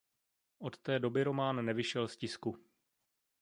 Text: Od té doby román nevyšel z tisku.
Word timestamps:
Od 0.59 0.77
té 0.77 0.99
doby 0.99 1.23
román 1.23 1.65
nevyšel 1.65 2.07
z 2.07 2.17
tisku. 2.17 2.57